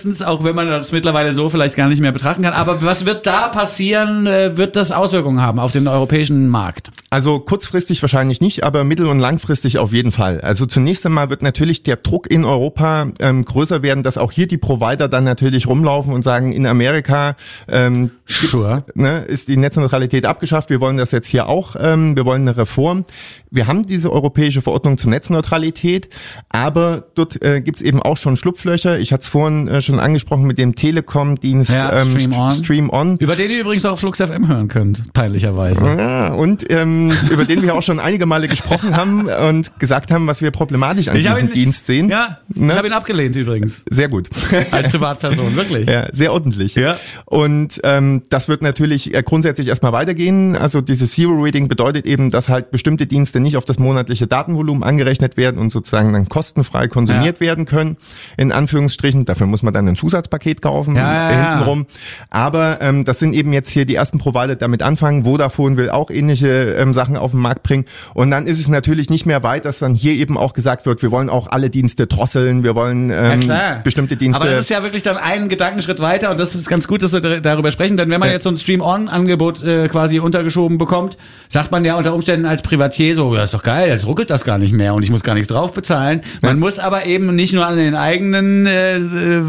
zumindestens, 0.00 0.22
auch 0.22 0.44
wenn 0.44 0.54
man 0.54 0.68
das 0.68 0.92
mittlerweile 0.92 1.34
so 1.34 1.48
vielleicht 1.48 1.76
gar 1.76 1.88
nicht 1.88 2.00
mehr 2.00 2.12
betrachten 2.12 2.42
kann. 2.42 2.52
Aber 2.52 2.82
was 2.82 3.04
wird 3.04 3.26
da 3.26 3.48
passieren? 3.48 4.26
Äh, 4.26 4.56
Wird 4.56 4.76
das 4.76 4.92
Auswirkungen 4.92 5.40
haben 5.40 5.58
auf 5.58 5.72
den 5.72 5.88
europäischen 5.88 6.48
Markt? 6.48 6.90
Also 7.10 7.40
kurzfristig 7.40 8.02
wahrscheinlich 8.02 8.40
nicht, 8.40 8.64
aber 8.64 8.84
mittel- 8.84 9.08
und 9.08 9.18
langfristig 9.18 9.78
auf 9.78 9.92
jeden 9.92 10.12
Fall. 10.12 10.40
Also 10.40 10.66
zunächst 10.66 11.04
einmal 11.04 11.30
wird 11.30 11.42
natürlich 11.42 11.82
der 11.82 11.96
Druck 11.96 12.30
in 12.30 12.44
Europa 12.44 13.08
ähm, 13.18 13.44
größer 13.44 13.82
werden, 13.82 14.02
dass 14.02 14.18
auch 14.18 14.32
hier 14.32 14.46
die 14.46 14.58
Provider 14.58 15.08
dann 15.08 15.24
natürlich 15.24 15.66
rumlaufen 15.66 16.12
und 16.12 16.22
sagen, 16.22 16.52
in 16.52 16.66
Amerika 16.66 17.36
ähm, 17.68 18.10
Sure. 18.26 18.84
ne, 18.94 19.24
ist 19.24 19.48
die 19.48 19.56
Netzneutralität 19.56 20.24
abgeschafft, 20.24 20.70
wir 20.70 20.80
wollen 20.80 20.96
das 20.96 21.10
jetzt 21.10 21.26
hier 21.26 21.48
auch, 21.48 21.76
ähm, 21.78 22.16
wir 22.16 22.24
wollen 22.24 22.42
eine 22.42 22.56
Reform. 22.56 23.04
Wir 23.50 23.66
haben 23.66 23.84
diese 23.86 24.10
europäische 24.10 24.62
Verordnung 24.62 24.96
zur 24.96 25.10
Netzneutralität, 25.10 26.08
aber 26.48 27.04
dort 27.14 27.42
äh, 27.42 27.60
gibt's 27.60 27.82
eben 27.82 28.00
auch 28.00 28.16
schon 28.16 28.36
Schlupflöcher. 28.38 28.98
Ich 28.98 29.12
hatte 29.12 29.22
es 29.22 29.28
vorhin 29.28 29.68
äh, 29.68 29.81
ja 29.82 29.86
schon 29.94 30.00
angesprochen 30.00 30.44
mit 30.46 30.58
dem 30.58 30.74
Telekom-Dienst 30.74 31.70
Ja, 31.70 32.00
ähm, 32.00 32.10
Stream 32.10 32.32
On. 32.32 32.52
Stream 32.52 32.90
On. 32.90 33.16
Über 33.18 33.36
den 33.36 33.50
ihr 33.50 33.60
übrigens 33.60 33.84
auch 33.84 33.98
Flux 33.98 34.18
FM 34.20 34.48
hören 34.48 34.68
könnt, 34.68 35.12
peinlicherweise. 35.12 35.84
Ja, 35.86 36.32
und 36.32 36.64
ähm, 36.70 37.12
über 37.30 37.44
den 37.44 37.62
wir 37.62 37.74
auch 37.74 37.82
schon 37.82 38.00
einige 38.00 38.26
Male 38.26 38.48
gesprochen 38.48 38.96
haben 38.96 39.26
und 39.26 39.78
gesagt 39.78 40.10
haben, 40.10 40.26
was 40.26 40.40
wir 40.42 40.50
problematisch 40.50 41.08
an 41.08 41.16
Ich 41.16 41.26
diesem 41.26 41.48
ihn- 41.48 41.52
Dienst 41.52 41.86
sehen. 41.86 42.08
Ja, 42.08 42.38
Ne? 42.54 42.72
ich 42.72 42.78
habe 42.78 42.86
ihn 42.88 42.92
abgelehnt 42.92 43.34
übrigens. 43.36 43.84
Sehr 43.90 44.08
gut. 44.08 44.28
Als 44.70 44.88
Privatperson, 44.88 45.56
wirklich. 45.56 45.88
Ja, 45.88 46.06
sehr 46.12 46.32
ordentlich. 46.32 46.74
Ja. 46.74 46.96
Und 47.24 47.80
ähm, 47.84 48.22
das 48.28 48.48
wird 48.48 48.62
natürlich 48.62 49.14
äh, 49.14 49.22
grundsätzlich 49.22 49.68
erstmal 49.68 49.92
weitergehen. 49.92 50.54
Also 50.56 50.80
dieses 50.80 51.12
Zero-Rating 51.12 51.68
bedeutet 51.68 52.06
eben, 52.06 52.30
dass 52.30 52.48
halt 52.48 52.70
bestimmte 52.70 53.06
Dienste 53.06 53.40
nicht 53.40 53.56
auf 53.56 53.64
das 53.64 53.78
monatliche 53.78 54.26
Datenvolumen 54.26 54.82
angerechnet 54.82 55.36
werden 55.36 55.58
und 55.58 55.70
sozusagen 55.70 56.12
dann 56.12 56.28
kostenfrei 56.28 56.88
konsumiert 56.88 57.40
werden 57.40 57.64
können, 57.64 57.96
in 58.36 58.52
Anführungsstrichen. 58.52 59.24
Dafür 59.24 59.46
muss 59.46 59.62
man 59.62 59.71
dann 59.72 59.88
ein 59.88 59.96
Zusatzpaket 59.96 60.62
kaufen, 60.62 60.96
Ja, 60.96 61.02
ja, 61.12 61.30
ja. 61.32 61.48
hintenrum. 61.50 61.86
Aber 62.30 62.78
ähm, 62.80 63.04
das 63.04 63.18
sind 63.18 63.34
eben 63.34 63.52
jetzt 63.52 63.70
hier 63.70 63.84
die 63.84 63.94
ersten 63.94 64.18
Provider, 64.18 64.56
damit 64.56 64.82
anfangen. 64.82 65.24
Vodafone 65.24 65.76
will 65.76 65.90
auch 65.90 66.10
ähnliche 66.10 66.74
ähm, 66.74 66.92
Sachen 66.94 67.16
auf 67.16 67.32
den 67.32 67.40
Markt 67.40 67.62
bringen. 67.62 67.84
Und 68.14 68.30
dann 68.30 68.46
ist 68.46 68.60
es 68.60 68.68
natürlich 68.68 69.10
nicht 69.10 69.26
mehr 69.26 69.42
weit, 69.42 69.64
dass 69.64 69.78
dann 69.78 69.94
hier 69.94 70.12
eben 70.14 70.36
auch 70.38 70.52
gesagt 70.52 70.86
wird, 70.86 71.02
wir 71.02 71.10
wollen 71.10 71.28
auch 71.30 71.48
alle 71.50 71.70
Dienste 71.70 72.06
drosseln, 72.06 72.64
wir 72.64 72.74
wollen 72.74 73.10
ähm, 73.10 73.50
bestimmte 73.84 74.16
Dienste... 74.16 74.40
Aber 74.42 74.50
das 74.50 74.60
ist 74.60 74.70
ja 74.70 74.82
wirklich 74.82 75.02
dann 75.02 75.16
einen 75.16 75.48
Gedankenschritt 75.48 76.00
weiter 76.00 76.30
und 76.30 76.38
das 76.40 76.54
ist 76.54 76.68
ganz 76.68 76.86
gut, 76.88 77.02
dass 77.02 77.12
wir 77.12 77.20
dar- 77.20 77.40
darüber 77.40 77.70
sprechen, 77.70 77.96
denn 77.96 78.10
wenn 78.10 78.20
man 78.20 78.28
Ja. 78.28 78.34
jetzt 78.34 78.44
so 78.44 78.50
ein 78.50 78.56
Stream-On-Angebot 78.56 79.62
äh, 79.62 79.88
quasi 79.88 80.20
untergeschoben 80.20 80.78
bekommt, 80.78 81.16
sagt 81.48 81.70
man 81.70 81.84
ja 81.84 81.96
unter 81.96 82.14
Umständen 82.14 82.46
als 82.46 82.62
Privatier 82.62 83.14
so, 83.14 83.34
ja 83.34 83.42
ist 83.42 83.54
doch 83.54 83.62
geil, 83.62 83.88
jetzt 83.88 84.06
ruckelt 84.06 84.30
das 84.30 84.44
gar 84.44 84.58
nicht 84.58 84.72
mehr 84.72 84.94
und 84.94 85.02
ich 85.02 85.10
muss 85.10 85.22
gar 85.22 85.34
nichts 85.34 85.48
drauf 85.48 85.72
bezahlen. 85.72 86.20
Man 86.40 86.58
muss 86.58 86.78
aber 86.78 87.06
eben 87.06 87.34
nicht 87.34 87.52
nur 87.54 87.66
an 87.66 87.76
den 87.76 87.94
eigenen 87.94 88.66
äh, 88.66 88.96
äh, 88.96 89.42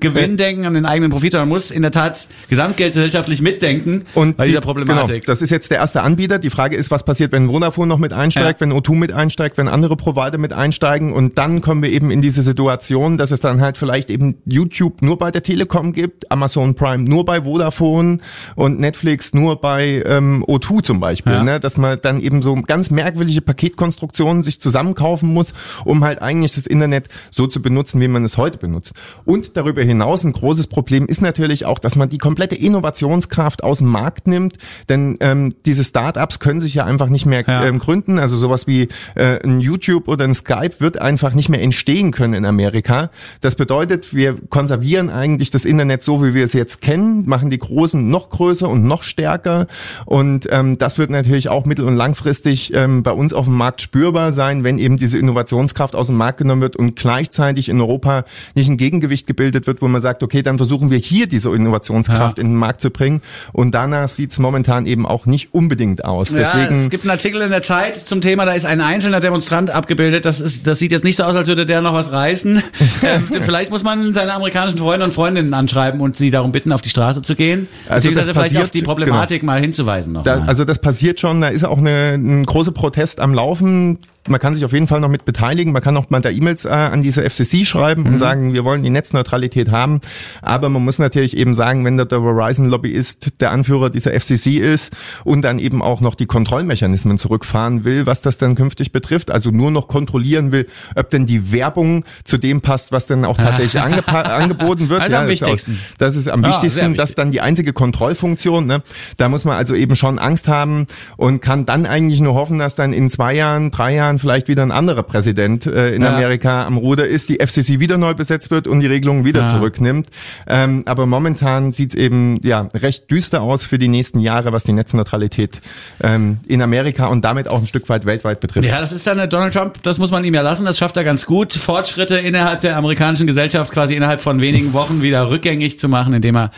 Gewinn 0.00 0.36
denken, 0.36 0.64
an 0.66 0.74
den 0.74 0.86
eigenen 0.86 1.10
Profit, 1.10 1.32
sondern 1.32 1.48
muss 1.48 1.70
in 1.70 1.82
der 1.82 1.90
Tat 1.90 2.28
gesamtgesellschaftlich 2.48 3.42
mitdenken 3.42 4.02
Und 4.14 4.36
bei 4.36 4.44
die- 4.44 4.50
dieser 4.50 4.60
Problematik. 4.60 5.22
Genau, 5.22 5.32
das 5.32 5.42
ist 5.42 5.50
jetzt 5.50 5.70
der 5.70 5.78
erste 5.78 6.02
Anbieter. 6.02 6.38
Die 6.38 6.50
Frage 6.50 6.76
ist, 6.76 6.90
was 6.90 7.04
passiert, 7.04 7.32
wenn 7.32 7.48
Vodafone 7.48 7.88
noch 7.88 7.98
mit 7.98 8.12
einsteigt, 8.12 8.60
Ja. 8.60 8.66
wenn 8.66 8.72
O2 8.72 8.94
mit 8.96 9.12
einsteigt, 9.12 9.56
wenn 9.58 9.68
andere 9.68 9.96
Provider 9.96 10.38
mit 10.38 10.52
einsteigen. 10.52 11.12
Und 11.12 11.38
dann 11.38 11.60
kommen 11.60 11.82
wir 11.82 11.90
eben 11.90 12.10
in 12.10 12.20
diese 12.20 12.42
Situation, 12.42 13.18
dass 13.18 13.30
es 13.30 13.40
dann 13.40 13.60
halt 13.60 13.76
vielleicht 13.76 14.10
eben 14.10 14.36
YouTube 14.46 15.02
nur 15.02 15.18
bei 15.18 15.30
der 15.30 15.42
Telekom 15.42 15.92
gibt, 15.92 16.30
Amazon 16.30 16.74
Prime 16.74 17.04
nur 17.04 17.24
bei 17.24 17.42
Vodafone 17.42 18.18
und 18.56 18.80
Netflix 18.80 19.34
nur 19.34 19.60
bei 19.60 20.02
ähm, 20.06 20.44
O2 20.46 20.82
zum 20.82 21.00
Beispiel. 21.00 21.32
Ja. 21.32 21.42
Ne? 21.44 21.60
Dass 21.60 21.76
man 21.76 21.98
dann 22.00 22.20
eben 22.20 22.42
so 22.42 22.54
ganz 22.54 22.90
merkwürdige 22.90 23.40
Paketkonstruktionen 23.40 24.42
sich 24.42 24.60
zusammenkaufen 24.60 25.32
muss, 25.32 25.52
um 25.84 26.04
halt 26.04 26.20
eigentlich 26.22 26.52
das 26.54 26.66
Internet 26.66 27.08
so 27.30 27.46
zu 27.46 27.60
benutzen, 27.62 28.00
wie 28.00 28.08
man 28.08 28.24
es 28.24 28.36
heute 28.38 28.58
benutzt. 28.58 28.92
Und 29.24 29.56
darüber 29.56 29.82
hinaus 29.82 30.24
ein 30.24 30.32
großes 30.32 30.66
Problem 30.66 31.06
ist 31.06 31.22
natürlich 31.22 31.64
auch, 31.64 31.78
dass 31.78 31.96
man 31.96 32.08
die 32.08 32.18
komplette 32.18 32.54
Innovationskraft 32.54 33.62
aus 33.64 33.78
dem 33.78 33.88
Markt 33.88 34.26
nimmt, 34.26 34.58
denn 34.88 35.16
ähm, 35.20 35.52
diese 35.66 35.84
Startups 35.84 36.40
können 36.40 36.60
sich 36.60 36.74
ja 36.74 36.84
einfach 36.84 37.08
nicht 37.08 37.26
mehr 37.26 37.44
Ja. 37.46 37.64
ähm, 37.64 37.78
gründen. 37.78 38.18
Also 38.18 38.36
sowas 38.36 38.66
wie 38.66 38.88
äh, 39.14 39.42
ein 39.42 39.60
YouTube 39.60 40.08
oder 40.08 40.24
ein 40.24 40.34
Skype 40.34 40.72
wird 40.80 41.00
einfach 41.00 41.34
nicht 41.34 41.48
mehr 41.48 41.62
entstehen 41.62 42.10
können 42.12 42.34
in 42.34 42.44
Amerika. 42.44 43.10
Das 43.40 43.54
bedeutet, 43.56 44.14
wir 44.14 44.36
konservieren 44.50 45.10
eigentlich 45.10 45.50
das 45.50 45.64
Internet 45.64 46.02
so, 46.02 46.22
wie 46.24 46.34
wir 46.34 46.44
es 46.44 46.52
jetzt 46.52 46.80
kennen, 46.80 47.26
machen 47.26 47.50
die 47.50 47.58
Großen 47.58 48.10
noch 48.10 48.30
größer 48.30 48.68
und 48.68 48.84
noch 48.84 49.02
stärker. 49.02 49.66
Und 50.04 50.46
ähm, 50.50 50.76
das 50.78 50.98
wird 50.98 51.10
natürlich 51.10 51.48
auch 51.48 51.64
mittel- 51.64 51.86
und 51.86 51.96
langfristig 51.96 52.72
ähm, 52.74 53.02
bei 53.02 53.12
uns 53.12 53.32
auf 53.32 53.46
dem 53.46 53.54
Markt 53.56 53.80
spürbar 53.80 54.32
sein, 54.32 54.64
wenn 54.64 54.78
eben 54.78 54.96
diese 54.96 55.18
Innovationskraft 55.18 55.94
aus 55.96 56.08
dem 56.08 56.16
Markt 56.16 56.38
genommen 56.38 56.62
wird 56.62 56.76
und 56.76 56.96
gleichzeitig 56.96 57.68
in 57.68 57.80
Europa 57.80 58.24
nicht 58.54 58.68
ein 58.68 58.76
Gegengewicht 58.76 59.13
gebildet 59.22 59.66
wird, 59.66 59.80
wo 59.82 59.88
man 59.88 60.00
sagt, 60.00 60.22
okay, 60.22 60.42
dann 60.42 60.56
versuchen 60.58 60.90
wir 60.90 60.98
hier 60.98 61.26
diese 61.28 61.54
Innovationskraft 61.54 62.38
Ja. 62.38 62.42
in 62.42 62.50
den 62.50 62.56
Markt 62.56 62.80
zu 62.80 62.90
bringen. 62.90 63.22
Und 63.52 63.72
danach 63.74 64.08
sieht 64.08 64.32
es 64.32 64.38
momentan 64.38 64.86
eben 64.86 65.06
auch 65.06 65.26
nicht 65.26 65.54
unbedingt 65.54 66.04
aus. 66.04 66.30
Ja, 66.30 66.38
Deswegen 66.52 66.74
es 66.76 66.90
gibt 66.90 67.04
einen 67.04 67.10
Artikel 67.12 67.40
in 67.42 67.50
der 67.50 67.62
Zeit 67.62 67.96
zum 67.96 68.20
Thema, 68.20 68.44
da 68.44 68.52
ist 68.52 68.66
ein 68.66 68.80
einzelner 68.80 69.20
Demonstrant 69.20 69.70
abgebildet. 69.70 70.24
Das, 70.24 70.40
ist, 70.40 70.66
das 70.66 70.78
sieht 70.80 70.90
jetzt 70.92 71.04
nicht 71.04 71.16
so 71.16 71.22
aus, 71.22 71.36
als 71.36 71.46
würde 71.48 71.64
der 71.66 71.80
noch 71.80 71.94
was 71.94 72.10
reißen. 72.12 72.62
ähm, 73.02 73.24
vielleicht 73.42 73.70
muss 73.70 73.82
man 73.84 74.12
seine 74.12 74.34
amerikanischen 74.34 74.78
Freunde 74.78 75.06
und 75.06 75.12
Freundinnen 75.14 75.54
anschreiben 75.54 76.00
und 76.00 76.16
sie 76.16 76.30
darum 76.30 76.50
bitten, 76.52 76.72
auf 76.72 76.80
die 76.82 76.88
Straße 76.90 77.22
zu 77.22 77.34
gehen. 77.36 77.68
Also 77.88 78.08
beziehungsweise 78.08 78.28
das 78.28 78.36
vielleicht 78.36 78.56
auf 78.56 78.62
passiert- 78.62 78.74
die 78.74 78.82
Problematik 78.82 79.42
mal 79.42 79.60
hinzuweisen. 79.60 80.12
Noch 80.14 80.24
Da, 80.24 80.42
also 80.46 80.64
das 80.64 80.80
passiert 80.80 81.20
schon, 81.20 81.40
da 81.40 81.48
ist 81.48 81.64
auch 81.64 81.78
eine, 81.78 82.14
ein 82.14 82.44
großer 82.46 82.72
Protest 82.72 83.20
am 83.20 83.34
Laufen. 83.34 83.98
Man 84.26 84.40
kann 84.40 84.54
sich 84.54 84.64
auf 84.64 84.72
jeden 84.72 84.88
Fall 84.88 85.00
noch 85.00 85.10
mit 85.10 85.26
beteiligen. 85.26 85.72
Man 85.74 85.82
kann 85.82 85.94
auch 85.98 86.08
mal 86.08 86.20
da 86.20 86.30
E-Mails 86.30 86.64
äh, 86.64 86.68
an 86.70 87.02
diese 87.02 87.28
FCC 87.28 87.66
schreiben 87.66 88.02
Mhm. 88.04 88.08
und 88.08 88.18
sagen, 88.18 88.54
wir 88.54 88.64
wollen 88.64 88.82
die 88.82 88.88
Netzneutralität 88.88 89.70
haben. 89.70 90.00
Aber 90.40 90.70
man 90.70 90.82
muss 90.82 90.98
natürlich 90.98 91.36
eben 91.36 91.54
sagen, 91.54 91.84
wenn 91.84 91.98
da 91.98 92.06
der 92.06 92.20
Verizon-Lobbyist 92.20 93.40
der 93.42 93.50
Anführer 93.50 93.90
dieser 93.90 94.12
FCC 94.18 94.58
ist 94.58 94.92
und 95.24 95.42
dann 95.42 95.58
eben 95.58 95.82
auch 95.82 96.00
noch 96.00 96.14
die 96.14 96.24
Kontrollmechanismen 96.24 97.18
zurückfahren 97.18 97.84
will, 97.84 98.06
was 98.06 98.22
das 98.22 98.38
dann 98.38 98.54
künftig 98.54 98.92
betrifft, 98.92 99.30
also 99.30 99.50
nur 99.50 99.70
noch 99.70 99.88
kontrollieren 99.88 100.52
will, 100.52 100.68
ob 100.94 101.10
denn 101.10 101.26
die 101.26 101.52
Werbung 101.52 102.04
zu 102.24 102.38
dem 102.38 102.62
passt, 102.62 102.92
was 102.92 103.06
dann 103.06 103.26
auch 103.26 103.36
tatsächlich 103.36 103.82
angepa- 103.82 104.22
angeboten 104.22 104.88
wird. 104.88 105.00
Das 105.02 105.08
ist 105.08 105.14
am 105.14 105.24
auch- 105.24 105.28
wichtigsten. 105.28 105.78
Das 105.98 106.16
ist 106.16 106.28
am 106.28 106.40
Ja, 106.42 106.48
sehr 106.48 106.56
wichtigsten, 106.56 106.80
wichtig. 106.84 106.96
dass 106.98 107.14
dann 107.14 107.30
die 107.30 107.42
einzige 107.42 107.74
Kontrollfunktion. 107.74 108.66
Ne? 108.66 108.82
Da 109.18 109.28
muss 109.28 109.44
man 109.44 109.56
also 109.56 109.74
eben 109.74 109.96
schon 109.96 110.18
Angst 110.18 110.48
haben 110.48 110.86
und 111.18 111.42
kann 111.42 111.66
dann 111.66 111.84
eigentlich 111.86 112.20
nur 112.20 112.34
hoffen, 112.34 112.58
dass 112.58 112.74
dann 112.74 112.92
in 112.94 113.10
zwei 113.10 113.34
Jahren, 113.34 113.70
drei 113.70 113.94
Jahren 113.94 114.13
vielleicht 114.18 114.48
wieder 114.48 114.62
ein 114.62 114.72
anderer 114.72 115.02
Präsident 115.02 115.66
äh, 115.66 115.94
in 115.94 116.02
Ja. 116.02 116.14
Amerika 116.14 116.66
am 116.66 116.76
Ruder 116.76 117.06
ist, 117.06 117.28
die 117.28 117.38
FCC 117.44 117.80
wieder 117.80 117.96
neu 117.98 118.14
besetzt 118.14 118.50
wird 118.50 118.66
und 118.66 118.80
die 118.80 118.86
Regelungen 118.86 119.24
wieder 119.24 119.42
Ja. 119.42 119.52
zurücknimmt. 119.52 120.08
Ähm, 120.46 120.82
aber 120.86 121.06
momentan 121.06 121.72
sieht 121.72 121.90
es 121.90 121.94
eben 121.96 122.38
ja 122.42 122.68
recht 122.74 123.10
düster 123.10 123.42
aus 123.42 123.64
für 123.66 123.78
die 123.78 123.88
nächsten 123.88 124.20
Jahre, 124.20 124.52
was 124.52 124.64
die 124.64 124.72
Netzneutralität 124.72 125.60
ähm, 126.02 126.38
in 126.46 126.62
Amerika 126.62 127.06
und 127.06 127.24
damit 127.24 127.48
auch 127.48 127.58
ein 127.60 127.66
Stück 127.66 127.88
weit 127.88 128.06
weltweit 128.06 128.40
betrifft. 128.40 128.66
Ja, 128.66 128.80
das 128.80 128.92
ist 128.92 129.06
dann 129.06 129.28
Donald 129.28 129.54
Trump, 129.54 129.82
das 129.82 129.98
muss 129.98 130.10
man 130.10 130.24
ihm 130.24 130.34
ja 130.34 130.42
lassen, 130.42 130.64
das 130.64 130.78
schafft 130.78 130.96
er 130.96 131.04
ganz 131.04 131.26
gut, 131.26 131.52
Fortschritte 131.52 132.16
innerhalb 132.18 132.60
der 132.60 132.76
amerikanischen 132.76 133.26
Gesellschaft 133.26 133.72
quasi 133.72 133.94
innerhalb 133.94 134.20
von 134.20 134.40
wenigen 134.40 134.72
Wochen 134.72 135.02
wieder 135.02 135.30
rückgängig 135.30 135.80
zu 135.80 135.88
machen, 135.88 136.12
indem 136.14 136.36
er 136.36 136.50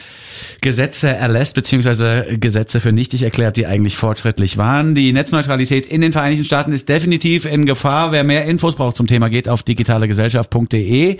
Gesetze 0.61 1.09
erlässt, 1.09 1.55
beziehungsweise 1.55 2.27
Gesetze 2.39 2.81
für 2.81 2.93
nichtig 2.93 3.23
erklärt, 3.23 3.57
die 3.57 3.67
eigentlich 3.67 3.97
fortschrittlich 3.97 4.59
waren. 4.59 4.95
Die 4.95 5.13
Netzneutralität 5.13 5.87
in 5.87 6.01
den 6.01 6.13
Vereinigten 6.13 6.45
Staaten 6.45 6.73
ist 6.73 6.89
definitiv 6.89 7.46
in 7.47 7.65
Gefahr. 7.65 8.13
Wer 8.13 8.25
mehr 8.25 8.45
Infos 8.45 8.75
braucht 8.75 8.97
zum 8.97 9.07
Thema, 9.07 9.29
geht 9.29 9.49
auf 9.49 9.63
digitalegesellschaft.de 9.63 11.19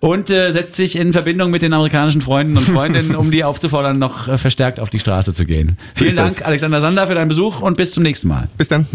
und 0.00 0.30
äh, 0.30 0.52
setzt 0.52 0.74
sich 0.74 0.96
in 0.96 1.12
Verbindung 1.12 1.50
mit 1.50 1.62
den 1.62 1.72
amerikanischen 1.72 2.20
Freunden 2.20 2.56
und 2.56 2.64
Freundinnen, 2.64 3.16
um 3.16 3.30
die 3.30 3.44
aufzufordern, 3.44 3.98
noch 3.98 4.28
äh, 4.28 4.38
verstärkt 4.38 4.80
auf 4.80 4.90
die 4.90 4.98
Straße 4.98 5.34
zu 5.34 5.44
gehen. 5.44 5.78
Vielen. 5.94 6.16
Dank, 6.16 6.46
Alexander 6.46 6.80
Sander, 6.80 7.06
für 7.06 7.14
deinen 7.14 7.28
Besuch 7.28 7.60
und 7.60 7.76
bis 7.76 7.92
zum 7.92 8.02
nächsten 8.02 8.28
Mal. 8.28 8.48
Bis 8.56 8.68
dann. 8.68 8.86